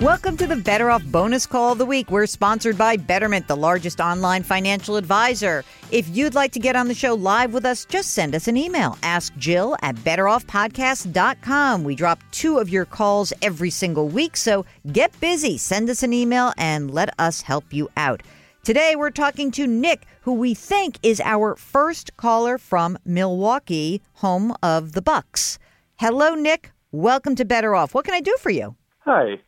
Welcome 0.00 0.36
to 0.36 0.46
the 0.46 0.54
Better 0.54 0.90
Off 0.90 1.02
Bonus 1.06 1.44
Call 1.44 1.72
of 1.72 1.78
the 1.78 1.84
Week. 1.84 2.08
We're 2.08 2.26
sponsored 2.26 2.78
by 2.78 2.96
Betterment, 2.96 3.48
the 3.48 3.56
largest 3.56 3.98
online 3.98 4.44
financial 4.44 4.94
advisor. 4.94 5.64
If 5.90 6.08
you'd 6.10 6.36
like 6.36 6.52
to 6.52 6.60
get 6.60 6.76
on 6.76 6.86
the 6.86 6.94
show 6.94 7.14
live 7.14 7.52
with 7.52 7.64
us, 7.64 7.84
just 7.84 8.10
send 8.10 8.36
us 8.36 8.46
an 8.46 8.56
email. 8.56 8.96
Ask 9.02 9.34
Jill 9.38 9.76
at 9.82 9.96
betteroffpodcast.com. 9.96 11.82
We 11.82 11.96
drop 11.96 12.20
two 12.30 12.58
of 12.58 12.68
your 12.68 12.84
calls 12.84 13.32
every 13.42 13.70
single 13.70 14.06
week, 14.06 14.36
so 14.36 14.64
get 14.92 15.18
busy. 15.18 15.58
Send 15.58 15.90
us 15.90 16.04
an 16.04 16.12
email 16.12 16.52
and 16.56 16.92
let 16.92 17.10
us 17.18 17.40
help 17.40 17.64
you 17.72 17.88
out. 17.96 18.22
Today, 18.62 18.94
we're 18.94 19.10
talking 19.10 19.50
to 19.50 19.66
Nick, 19.66 20.06
who 20.20 20.34
we 20.34 20.54
think 20.54 21.00
is 21.02 21.20
our 21.24 21.56
first 21.56 22.16
caller 22.16 22.56
from 22.56 22.98
Milwaukee, 23.04 24.00
home 24.12 24.54
of 24.62 24.92
the 24.92 25.02
Bucks. 25.02 25.58
Hello, 25.96 26.36
Nick. 26.36 26.70
Welcome 26.92 27.34
to 27.34 27.44
Better 27.44 27.74
Off. 27.74 27.94
What 27.94 28.04
can 28.04 28.14
I 28.14 28.20
do 28.20 28.36
for 28.38 28.50
you? 28.50 28.76
Hi. 29.00 29.40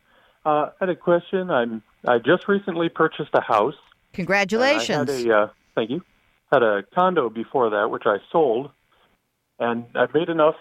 Uh, 0.45 0.49
I 0.49 0.71
had 0.79 0.89
a 0.89 0.95
question. 0.95 1.49
I'm 1.49 1.83
I 2.07 2.17
just 2.17 2.47
recently 2.47 2.89
purchased 2.89 3.29
a 3.33 3.41
house. 3.41 3.75
Congratulations. 4.13 5.09
I 5.09 5.13
had 5.13 5.27
a, 5.27 5.37
uh, 5.37 5.47
thank 5.75 5.89
you. 5.89 6.03
Had 6.51 6.63
a 6.63 6.83
condo 6.93 7.29
before 7.29 7.69
that, 7.69 7.89
which 7.89 8.03
I 8.05 8.17
sold, 8.31 8.71
and 9.59 9.85
I've 9.95 10.13
made 10.13 10.29
enough 10.29 10.55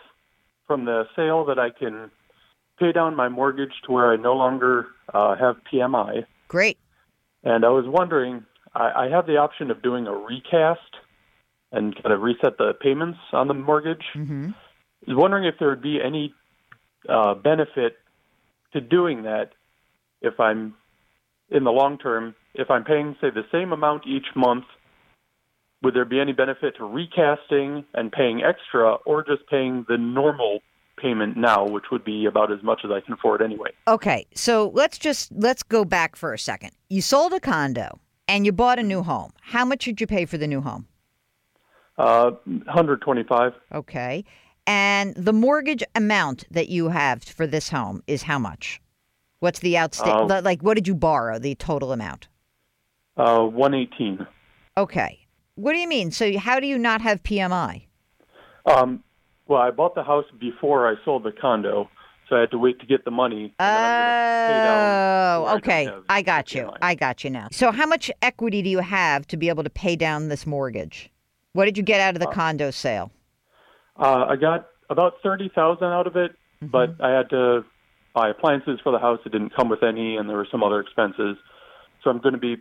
from 0.67 0.85
the 0.85 1.05
sale 1.17 1.45
that 1.47 1.59
I 1.59 1.71
can 1.71 2.11
pay 2.79 2.93
down 2.93 3.17
my 3.17 3.29
mortgage 3.29 3.73
to 3.87 3.93
where 3.93 4.13
I 4.13 4.17
no 4.17 4.35
longer 4.35 4.87
uh, 5.13 5.35
have 5.37 5.57
PMI. 5.73 6.27
Great. 6.49 6.79
And 7.43 7.65
I 7.65 7.71
was 7.71 7.87
wondering, 7.89 8.45
I, 8.75 9.07
I 9.07 9.09
have 9.09 9.27
the 9.27 9.39
option 9.39 9.71
of 9.71 9.83
doing 9.83 10.07
a 10.07 10.15
recast 10.15 10.81
and 11.73 11.95
kind 12.03 12.13
of 12.13 12.21
reset 12.21 12.59
the 12.59 12.73
payments 12.81 13.19
on 13.33 13.49
the 13.49 13.55
mortgage. 13.55 14.05
Mm-hmm. 14.15 14.51
I 14.51 15.11
was 15.11 15.17
wondering 15.17 15.45
if 15.45 15.55
there 15.59 15.69
would 15.69 15.83
be 15.83 16.01
any 16.03 16.35
uh, 17.09 17.35
benefit 17.35 17.97
to 18.73 18.81
doing 18.81 19.23
that 19.23 19.53
if 20.21 20.39
I'm 20.39 20.75
in 21.51 21.65
the 21.65 21.71
long 21.71 21.99
term, 21.99 22.35
if 22.55 22.71
I'm 22.71 22.85
paying, 22.85 23.17
say, 23.21 23.29
the 23.31 23.45
same 23.53 23.73
amount 23.73 24.07
each 24.07 24.27
month, 24.37 24.65
would 25.83 25.95
there 25.95 26.05
be 26.05 26.21
any 26.21 26.33
benefit 26.33 26.77
to 26.77 26.85
recasting 26.85 27.85
and 27.95 28.13
paying 28.13 28.43
extra 28.43 28.95
or 29.07 29.25
just 29.25 29.49
paying 29.49 29.87
the 29.89 29.97
normal 29.97 30.61
payment 31.01 31.37
now, 31.37 31.67
which 31.67 31.85
would 31.91 32.05
be 32.05 32.27
about 32.27 32.53
as 32.53 32.63
much 32.63 32.81
as 32.85 32.91
I 32.91 33.01
can 33.01 33.15
afford 33.15 33.41
anyway? 33.41 33.71
Okay, 33.89 34.27
so 34.35 34.71
let's 34.75 34.99
just 34.99 35.33
let's 35.33 35.63
go 35.63 35.85
back 35.85 36.17
for 36.17 36.35
a 36.35 36.39
second. 36.39 36.73
You 36.89 37.01
sold 37.01 37.33
a 37.33 37.41
condo 37.41 37.99
and 38.29 38.45
you 38.45 38.53
bought 38.53 38.79
a 38.79 38.83
new 38.83 39.03
home. 39.03 39.33
How 39.41 39.65
much 39.65 39.85
did 39.85 40.01
you 40.01 40.07
pay 40.07 40.27
for 40.27 40.37
the 40.39 40.47
new 40.47 40.61
home? 40.61 40.87
Uh, 41.99 42.33
125. 42.45 43.53
Okay. 43.75 44.25
And 44.67 45.15
the 45.17 45.33
mortgage 45.33 45.83
amount 45.95 46.45
that 46.51 46.69
you 46.69 46.89
have 46.89 47.25
for 47.25 47.47
this 47.47 47.71
home 47.71 48.03
is 48.07 48.23
how 48.23 48.39
much? 48.39 48.81
What's 49.41 49.59
the 49.61 49.77
outstanding? 49.79 50.31
Uh, 50.31 50.43
like, 50.43 50.63
what 50.63 50.75
did 50.75 50.87
you 50.87 50.95
borrow? 50.95 51.39
The 51.39 51.55
total 51.57 51.93
amount? 51.93 52.29
Uh, 53.17 53.41
118. 53.45 54.27
Okay. 54.77 55.27
What 55.57 55.73
do 55.73 55.79
you 55.79 55.89
mean? 55.89 56.11
So, 56.11 56.39
how 56.39 56.61
do 56.61 56.67
you 56.67 56.79
not 56.79 57.01
have 57.01 57.23
PMI? 57.23 57.87
Um, 58.67 59.03
well, 59.49 59.61
I 59.61 59.71
bought 59.71 59.95
the 59.95 60.03
house 60.05 60.27
before 60.39 60.89
I 60.89 60.95
sold 61.05 61.25
the 61.25 61.33
condo, 61.33 61.89
so 62.29 62.37
I 62.37 62.41
had 62.41 62.51
to 62.53 62.59
wait 62.59 62.79
to 62.81 62.87
get 62.87 63.05
the 63.05 63.11
money. 63.11 63.55
and 63.59 63.77
then 63.77 63.85
I'm 63.85 63.99
gonna 63.99 64.47
pay 64.47 64.67
down 64.67 64.81
Oh, 65.43 65.45
I 65.47 65.55
okay. 65.57 65.85
have 65.87 66.05
I 66.09 66.23
got 66.23 66.55
you. 66.55 66.63
PMI. 66.65 66.77
I 66.83 66.95
got 66.95 67.25
you 67.25 67.31
now. 67.31 67.49
So, 67.51 67.73
how 67.73 67.87
much 67.87 68.11
equity 68.23 68.63
do 68.63 68.69
you 68.71 68.79
have 68.81 69.27
to 69.29 69.37
be 69.37 69.49
able 69.49 69.65
to 69.65 69.71
pay 69.71 69.97
down 69.97 70.29
this 70.29 70.47
mortgage? 70.47 71.11
What 71.55 71.65
did 71.65 71.77
you 71.77 71.83
get 71.83 72.01
out 72.01 72.15
of 72.15 72.21
the 72.21 72.29
condo 72.29 72.71
sale? 72.71 73.11
Uh, 73.99 74.27
I 74.29 74.37
got 74.37 74.69
about 74.89 75.15
thirty 75.23 75.51
thousand 75.55 75.89
out 75.89 76.07
of 76.07 76.17
it, 76.17 76.33
Mm-hmm. 76.63 76.71
but 76.73 76.95
I 77.03 77.11
had 77.11 77.31
to 77.31 77.65
buy 78.15 78.29
appliances 78.31 78.81
for 78.83 78.93
the 78.93 78.99
house. 78.99 79.21
It 79.25 79.33
didn't 79.33 79.55
come 79.55 79.69
with 79.69 79.83
any, 79.83 80.17
and 80.17 80.29
there 80.29 80.37
were 80.37 80.49
some 80.51 80.63
other 80.63 80.81
expenses. 80.81 81.37
So 82.03 82.11
I'm 82.11 82.19
going 82.19 82.35
to 82.35 82.39
be 82.41 82.57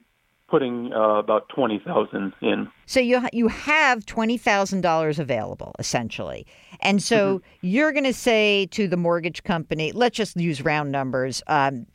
putting 0.47 0.91
uh, 0.93 1.19
about 1.19 1.47
twenty 1.49 1.79
thousand 1.79 2.33
in. 2.41 2.67
So 2.85 2.99
you 2.99 3.21
you 3.31 3.47
have 3.49 4.05
twenty 4.05 4.37
thousand 4.37 4.81
dollars 4.81 5.19
available 5.19 5.75
essentially, 5.79 6.45
and 6.81 7.01
so 7.01 7.41
you're 7.61 7.91
going 7.91 8.03
to 8.05 8.13
say 8.13 8.65
to 8.71 8.87
the 8.87 8.97
mortgage 8.97 9.43
company, 9.43 9.91
let's 9.91 10.17
just 10.17 10.35
use 10.37 10.61
round 10.61 10.91
numbers. 10.91 11.43
Um, 11.47 11.85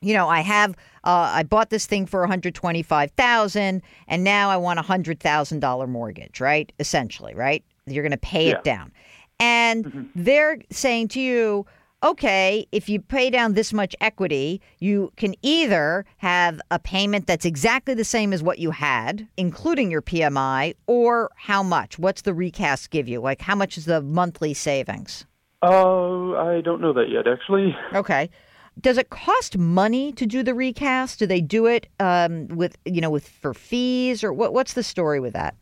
you 0.00 0.14
know, 0.14 0.28
I 0.28 0.40
have 0.40 0.72
uh, 1.04 1.30
I 1.32 1.44
bought 1.44 1.70
this 1.70 1.86
thing 1.86 2.06
for 2.06 2.20
one 2.20 2.28
hundred 2.28 2.54
twenty 2.56 2.82
five 2.82 3.12
thousand, 3.12 3.82
and 4.08 4.24
now 4.24 4.50
I 4.50 4.56
want 4.56 4.80
a 4.80 4.82
hundred 4.82 5.20
thousand 5.20 5.60
dollar 5.60 5.86
mortgage, 5.86 6.40
right? 6.40 6.72
Essentially, 6.80 7.34
right? 7.34 7.64
You're 7.86 8.02
going 8.02 8.10
to 8.10 8.16
pay 8.16 8.48
Yeah. 8.48 8.58
it 8.58 8.64
down, 8.64 8.92
and 9.38 10.10
they're 10.14 10.58
saying 10.70 11.08
to 11.08 11.20
you. 11.20 11.66
Okay, 12.04 12.66
if 12.72 12.88
you 12.88 13.00
pay 13.00 13.30
down 13.30 13.52
this 13.52 13.72
much 13.72 13.94
equity, 14.00 14.60
you 14.80 15.12
can 15.16 15.36
either 15.40 16.04
have 16.16 16.60
a 16.72 16.80
payment 16.80 17.28
that's 17.28 17.44
exactly 17.44 17.94
the 17.94 18.04
same 18.04 18.32
as 18.32 18.42
what 18.42 18.58
you 18.58 18.72
had, 18.72 19.28
including 19.36 19.88
your 19.88 20.02
PMI, 20.02 20.74
or 20.88 21.30
how 21.36 21.62
much? 21.62 22.00
What's 22.00 22.22
the 22.22 22.34
recast 22.34 22.90
give 22.90 23.06
you? 23.06 23.20
Like, 23.20 23.40
how 23.40 23.54
much 23.54 23.78
is 23.78 23.84
the 23.84 24.02
monthly 24.02 24.52
savings? 24.52 25.26
Oh, 25.62 26.34
I 26.34 26.60
don't 26.60 26.80
know 26.80 26.92
that 26.92 27.08
yet, 27.08 27.28
actually. 27.28 27.76
Okay. 27.94 28.30
Does 28.80 28.98
it 28.98 29.10
cost 29.10 29.56
money 29.56 30.12
to 30.12 30.26
do 30.26 30.42
the 30.42 30.54
recast? 30.54 31.20
Do 31.20 31.26
they 31.26 31.40
do 31.40 31.66
it 31.66 31.86
um, 32.00 32.48
with 32.48 32.78
you 32.84 33.00
know 33.00 33.10
with 33.10 33.28
for 33.28 33.54
fees 33.54 34.24
or 34.24 34.32
what? 34.32 34.52
What's 34.52 34.72
the 34.72 34.82
story 34.82 35.20
with 35.20 35.34
that? 35.34 35.54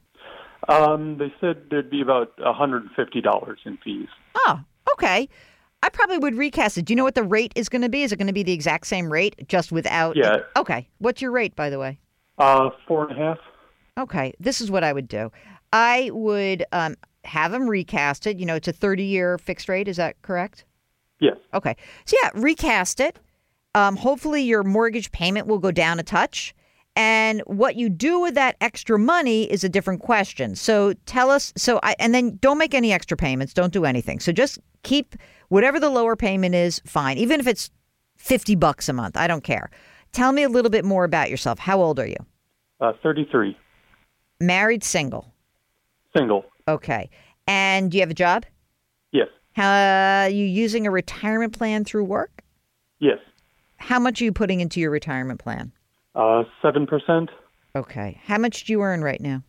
Um, 0.68 1.18
they 1.18 1.34
said 1.40 1.64
there'd 1.70 1.90
be 1.90 2.00
about 2.00 2.32
hundred 2.38 2.82
and 2.82 2.90
fifty 2.92 3.20
dollars 3.20 3.58
in 3.66 3.78
fees. 3.84 4.06
Oh, 4.36 4.60
okay. 4.92 5.28
I 5.82 5.88
probably 5.88 6.18
would 6.18 6.34
recast 6.36 6.76
it. 6.78 6.84
Do 6.84 6.92
you 6.92 6.96
know 6.96 7.04
what 7.04 7.14
the 7.14 7.22
rate 7.22 7.52
is 7.56 7.68
going 7.68 7.82
to 7.82 7.88
be? 7.88 8.02
Is 8.02 8.12
it 8.12 8.16
going 8.16 8.26
to 8.26 8.32
be 8.32 8.42
the 8.42 8.52
exact 8.52 8.86
same 8.86 9.10
rate, 9.10 9.48
just 9.48 9.72
without? 9.72 10.16
Yeah. 10.16 10.38
Okay. 10.56 10.88
What's 10.98 11.22
your 11.22 11.30
rate, 11.30 11.56
by 11.56 11.70
the 11.70 11.78
way? 11.78 11.98
Uh, 12.38 12.70
four 12.86 13.08
and 13.08 13.18
a 13.18 13.22
half. 13.22 13.38
Okay, 13.98 14.32
this 14.40 14.60
is 14.60 14.70
what 14.70 14.82
I 14.82 14.92
would 14.92 15.08
do. 15.08 15.30
I 15.72 16.10
would 16.12 16.64
um, 16.72 16.96
have 17.24 17.52
them 17.52 17.68
recast 17.68 18.26
it. 18.26 18.38
You 18.38 18.46
know, 18.46 18.54
it's 18.54 18.68
a 18.68 18.72
30 18.72 19.04
year 19.04 19.38
fixed 19.38 19.68
rate. 19.68 19.88
Is 19.88 19.96
that 19.96 20.20
correct? 20.22 20.64
Yes. 21.18 21.36
Okay. 21.52 21.76
So, 22.06 22.16
yeah, 22.22 22.30
recast 22.34 23.00
it. 23.00 23.18
Um, 23.74 23.96
hopefully, 23.96 24.42
your 24.42 24.64
mortgage 24.64 25.12
payment 25.12 25.46
will 25.46 25.58
go 25.58 25.70
down 25.70 26.00
a 26.00 26.02
touch. 26.02 26.54
And 26.96 27.40
what 27.46 27.76
you 27.76 27.88
do 27.88 28.20
with 28.20 28.34
that 28.34 28.56
extra 28.60 28.98
money 28.98 29.50
is 29.50 29.62
a 29.64 29.68
different 29.68 30.00
question. 30.00 30.54
So, 30.56 30.94
tell 31.06 31.30
us. 31.30 31.52
So, 31.56 31.78
I, 31.82 31.94
and 31.98 32.12
then 32.14 32.36
don't 32.40 32.58
make 32.58 32.74
any 32.74 32.92
extra 32.92 33.16
payments. 33.16 33.54
Don't 33.54 33.72
do 33.72 33.84
anything. 33.84 34.20
So, 34.20 34.32
just 34.32 34.58
keep 34.82 35.14
whatever 35.48 35.78
the 35.78 35.88
lower 35.90 36.16
payment 36.16 36.54
is, 36.54 36.82
fine. 36.84 37.16
Even 37.16 37.38
if 37.40 37.46
it's 37.46 37.70
50 38.16 38.54
bucks 38.56 38.88
a 38.88 38.92
month, 38.92 39.16
I 39.16 39.26
don't 39.28 39.44
care. 39.44 39.70
Tell 40.12 40.32
me 40.32 40.42
a 40.42 40.48
little 40.48 40.70
bit 40.70 40.84
more 40.84 41.04
about 41.04 41.30
yourself. 41.30 41.58
How 41.60 41.80
old 41.80 42.00
are 42.00 42.06
you? 42.06 42.16
Uh, 42.80 42.92
Thirty-three. 43.02 43.56
Married, 44.40 44.82
single? 44.82 45.32
Single. 46.16 46.44
Okay. 46.66 47.10
And 47.46 47.90
do 47.90 47.98
you 47.98 48.02
have 48.02 48.10
a 48.10 48.14
job? 48.14 48.44
Yes. 49.12 49.28
Uh, 49.56 50.28
you 50.32 50.44
using 50.44 50.86
a 50.86 50.90
retirement 50.90 51.56
plan 51.56 51.84
through 51.84 52.04
work? 52.04 52.42
Yes. 52.98 53.18
How 53.76 53.98
much 53.98 54.20
are 54.20 54.24
you 54.24 54.32
putting 54.32 54.60
into 54.60 54.80
your 54.80 54.90
retirement 54.90 55.40
plan? 55.40 55.72
Uh, 56.14 56.44
seven 56.62 56.86
percent. 56.86 57.30
Okay. 57.76 58.20
How 58.24 58.38
much 58.38 58.64
do 58.64 58.72
you 58.72 58.82
earn 58.82 59.02
right 59.02 59.20
now? 59.20 59.42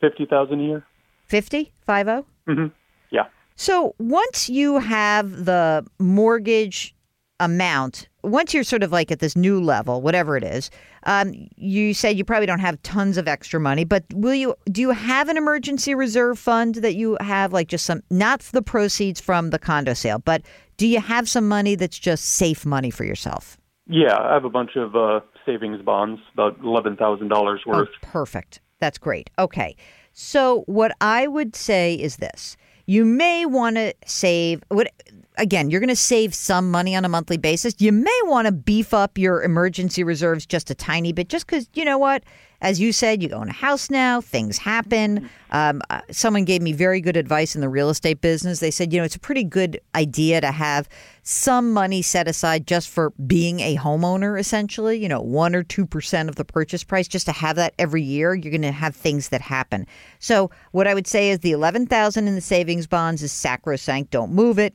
Fifty 0.00 0.26
thousand 0.26 0.60
a 0.60 0.64
year. 0.64 0.86
50? 1.28 1.72
50? 1.86 2.02
Mm-hmm. 2.46 2.66
Yeah. 3.10 3.24
So 3.56 3.94
once 3.98 4.48
you 4.50 4.78
have 4.78 5.46
the 5.46 5.86
mortgage 5.98 6.94
amount, 7.40 8.08
once 8.22 8.52
you're 8.52 8.64
sort 8.64 8.82
of 8.82 8.92
like 8.92 9.10
at 9.10 9.20
this 9.20 9.34
new 9.34 9.60
level, 9.60 10.00
whatever 10.02 10.36
it 10.36 10.44
is, 10.44 10.70
um, 11.04 11.32
you 11.56 11.94
said 11.94 12.16
you 12.16 12.24
probably 12.24 12.46
don't 12.46 12.60
have 12.60 12.80
tons 12.82 13.16
of 13.16 13.26
extra 13.26 13.58
money, 13.58 13.84
but 13.84 14.04
will 14.12 14.34
you? 14.34 14.54
Do 14.66 14.80
you 14.80 14.90
have 14.90 15.28
an 15.28 15.36
emergency 15.36 15.94
reserve 15.94 16.38
fund 16.38 16.76
that 16.76 16.94
you 16.94 17.16
have, 17.20 17.52
like 17.52 17.68
just 17.68 17.86
some, 17.86 18.02
not 18.10 18.40
the 18.40 18.62
proceeds 18.62 19.20
from 19.20 19.50
the 19.50 19.58
condo 19.58 19.94
sale, 19.94 20.18
but 20.18 20.42
do 20.76 20.86
you 20.86 21.00
have 21.00 21.28
some 21.28 21.48
money 21.48 21.74
that's 21.74 21.98
just 21.98 22.24
safe 22.24 22.66
money 22.66 22.90
for 22.90 23.04
yourself? 23.04 23.56
Yeah, 23.86 24.16
I 24.18 24.34
have 24.34 24.44
a 24.44 24.50
bunch 24.50 24.76
of 24.76 24.96
uh, 24.96 25.20
savings 25.46 25.82
bonds, 25.82 26.20
about 26.32 26.58
eleven 26.62 26.96
thousand 26.96 27.28
dollars 27.28 27.62
oh, 27.66 27.70
worth. 27.70 27.88
Oh, 27.94 27.98
perfect. 28.02 28.60
That's 28.80 28.98
great. 28.98 29.30
Okay. 29.38 29.76
So 30.12 30.62
what 30.66 30.92
I 31.00 31.26
would 31.26 31.56
say 31.56 31.94
is 31.94 32.16
this. 32.16 32.56
You 32.86 33.04
may 33.04 33.46
want 33.46 33.76
to 33.76 33.94
save 34.04 34.62
what 34.68 34.92
again, 35.36 35.70
you're 35.70 35.80
going 35.80 35.88
to 35.88 35.96
save 35.96 36.34
some 36.34 36.70
money 36.70 36.94
on 36.94 37.04
a 37.04 37.08
monthly 37.08 37.36
basis. 37.36 37.74
You 37.78 37.92
may 37.92 38.20
want 38.24 38.46
to 38.46 38.52
beef 38.52 38.94
up 38.94 39.18
your 39.18 39.42
emergency 39.42 40.04
reserves 40.04 40.46
just 40.46 40.70
a 40.70 40.74
tiny 40.74 41.12
bit 41.12 41.28
just 41.28 41.46
cuz 41.46 41.68
you 41.74 41.84
know 41.84 41.98
what? 41.98 42.22
As 42.60 42.80
you 42.80 42.92
said, 42.92 43.22
you 43.22 43.28
own 43.30 43.50
a 43.50 43.52
house 43.52 43.90
now, 43.90 44.22
things 44.22 44.56
happen. 44.56 45.28
Um, 45.50 45.82
uh, 45.90 46.00
someone 46.10 46.46
gave 46.46 46.62
me 46.62 46.72
very 46.72 46.98
good 46.98 47.16
advice 47.16 47.54
in 47.54 47.60
the 47.60 47.68
real 47.68 47.90
estate 47.90 48.22
business. 48.22 48.60
They 48.60 48.70
said, 48.70 48.90
you 48.90 48.98
know, 48.98 49.04
it's 49.04 49.16
a 49.16 49.20
pretty 49.20 49.44
good 49.44 49.78
idea 49.94 50.40
to 50.40 50.50
have 50.50 50.88
some 51.22 51.74
money 51.74 52.00
set 52.00 52.26
aside 52.26 52.66
just 52.66 52.88
for 52.88 53.10
being 53.26 53.60
a 53.60 53.76
homeowner, 53.76 54.40
essentially, 54.40 54.96
you 54.96 55.10
know, 55.10 55.20
one 55.20 55.54
or 55.54 55.62
2% 55.62 56.28
of 56.28 56.36
the 56.36 56.44
purchase 56.44 56.82
price, 56.82 57.06
just 57.06 57.26
to 57.26 57.32
have 57.32 57.56
that 57.56 57.74
every 57.78 58.02
year. 58.02 58.34
You're 58.34 58.50
going 58.50 58.62
to 58.62 58.72
have 58.72 58.96
things 58.96 59.28
that 59.28 59.42
happen. 59.42 59.86
So, 60.18 60.50
what 60.72 60.86
I 60.86 60.94
would 60.94 61.06
say 61.06 61.28
is 61.28 61.40
the 61.40 61.52
11000 61.52 62.26
in 62.26 62.34
the 62.34 62.40
savings 62.40 62.86
bonds 62.86 63.22
is 63.22 63.30
sacrosanct. 63.30 64.10
Don't 64.10 64.32
move 64.32 64.58
it. 64.58 64.74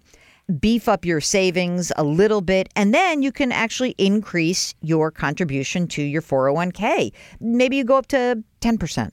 Beef 0.59 0.87
up 0.87 1.05
your 1.05 1.21
savings 1.21 1.91
a 1.97 2.03
little 2.03 2.41
bit, 2.41 2.69
and 2.75 2.93
then 2.93 3.21
you 3.21 3.31
can 3.31 3.51
actually 3.51 3.91
increase 3.97 4.73
your 4.81 5.11
contribution 5.11 5.87
to 5.89 6.01
your 6.01 6.21
401k. 6.21 7.11
Maybe 7.39 7.77
you 7.77 7.83
go 7.83 7.97
up 7.97 8.07
to 8.07 8.43
10%. 8.61 9.11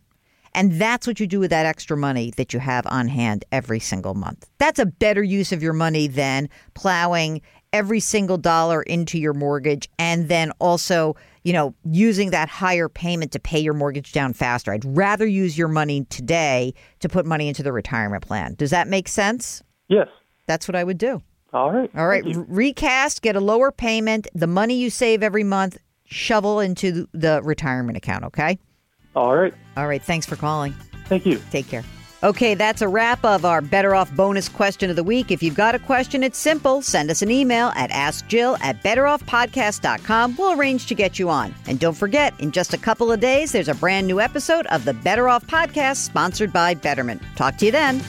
And 0.55 0.73
that's 0.73 1.07
what 1.07 1.21
you 1.21 1.27
do 1.27 1.39
with 1.39 1.51
that 1.51 1.67
extra 1.67 1.99
money 1.99 2.33
that 2.39 2.55
you 2.55 2.61
have 2.61 2.87
on 2.87 3.09
hand 3.09 3.45
every 3.53 3.79
single 3.79 4.15
month. 4.15 4.49
That's 4.57 4.79
a 4.79 4.87
better 4.87 5.23
use 5.23 5.53
of 5.53 5.63
your 5.63 5.75
money 5.75 6.07
than 6.07 6.49
plowing 6.73 7.43
every 7.75 8.01
single 8.01 8.39
dollar 8.39 8.81
into 8.83 9.19
your 9.19 9.35
mortgage 9.35 9.87
and 9.99 10.31
then 10.31 10.51
also, 10.59 11.15
you 11.45 11.53
know, 11.53 11.75
using 11.85 12.31
that 12.31 12.49
higher 12.49 12.89
payment 12.89 13.33
to 13.33 13.39
pay 13.39 13.59
your 13.59 13.75
mortgage 13.75 14.13
down 14.13 14.33
faster. 14.33 14.73
I'd 14.73 14.97
rather 14.97 15.27
use 15.27 15.59
your 15.59 15.69
money 15.69 16.07
today 16.07 16.73
to 17.01 17.09
put 17.09 17.27
money 17.27 17.49
into 17.49 17.63
the 17.63 17.73
retirement 17.73 18.27
plan. 18.27 18.55
Does 18.55 18.71
that 18.71 18.89
make 18.89 19.09
sense? 19.09 19.63
Yes. 19.89 20.09
That's 20.47 20.69
what 20.69 20.77
I 20.77 20.85
would 20.85 20.99
do. 20.99 21.23
All 21.53 21.73
right. 21.73 21.91
All 21.97 22.07
right. 22.07 22.25
Recast, 22.25 23.23
get 23.23 23.37
a 23.37 23.41
lower 23.41 23.71
payment. 23.71 24.27
The 24.35 24.47
money 24.47 24.75
you 24.75 24.91
save 24.91 25.23
every 25.23 25.45
month, 25.45 25.79
shovel 26.05 26.61
into 26.61 27.09
the 27.13 27.41
retirement 27.43 27.97
account, 27.97 28.25
okay? 28.25 28.59
All 29.15 29.37
right. 29.37 29.55
All 29.77 29.87
right. 29.87 30.03
Thanks 30.03 30.27
for 30.27 30.37
calling. 30.37 30.75
Thank 31.07 31.25
you. 31.25 31.41
Take 31.51 31.69
care. 31.69 31.85
Okay, 32.23 32.55
that's 32.55 32.81
a 32.81 32.89
wrap 32.89 33.23
of 33.25 33.45
our 33.45 33.61
Better 33.61 33.95
Off 33.95 34.11
bonus 34.17 34.49
question 34.49 34.89
of 34.89 34.97
the 34.97 35.05
week. 35.05 35.31
If 35.31 35.43
you've 35.43 35.55
got 35.55 35.75
a 35.75 35.79
question, 35.79 36.23
it's 36.23 36.39
simple. 36.39 36.81
Send 36.81 37.11
us 37.11 37.21
an 37.21 37.31
email 37.31 37.69
at 37.77 37.91
AskJill 37.91 38.59
at 38.61 38.83
BetterOffPodcast.com. 38.83 40.37
We'll 40.37 40.59
arrange 40.59 40.87
to 40.87 40.95
get 40.95 41.19
you 41.19 41.29
on. 41.29 41.55
And 41.67 41.79
don't 41.79 41.97
forget, 41.97 42.33
in 42.41 42.53
just 42.53 42.73
a 42.73 42.79
couple 42.79 43.13
of 43.13 43.21
days, 43.21 43.53
there's 43.53 43.69
a 43.69 43.75
brand 43.75 44.07
new 44.07 44.21
episode 44.21 44.67
of 44.69 44.87
the 44.87 44.95
Better 44.95 45.29
Off 45.29 45.47
Podcast 45.47 45.97
sponsored 45.97 46.53
by 46.53 46.75
Betterment. 46.75 47.23
Talk 47.37 47.59
to 47.59 47.67
you 47.67 47.73
then. 47.73 48.03